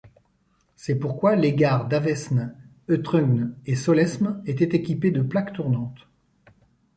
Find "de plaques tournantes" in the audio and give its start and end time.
5.11-6.07